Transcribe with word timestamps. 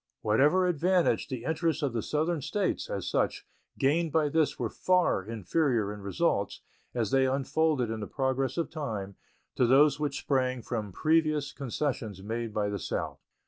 Whatever 0.23 0.65
advantage 0.65 1.27
the 1.27 1.43
interests 1.43 1.83
of 1.83 1.93
the 1.93 2.01
Southern 2.01 2.41
States, 2.41 2.89
as 2.89 3.07
such, 3.07 3.45
gained 3.77 4.11
by 4.11 4.29
this 4.29 4.57
were 4.57 4.67
far 4.71 5.23
inferior 5.23 5.93
in 5.93 6.01
results, 6.01 6.61
as 6.95 7.11
they 7.11 7.27
unfolded 7.27 7.91
in 7.91 7.99
the 7.99 8.07
progress 8.07 8.57
of 8.57 8.71
time, 8.71 9.15
to 9.53 9.67
those 9.67 9.99
which 9.99 10.17
sprang 10.21 10.63
from 10.63 10.91
previous 10.91 11.53
concessions 11.53 12.23
made 12.23 12.51
by 12.51 12.67
the 12.67 12.79
South. 12.79 13.19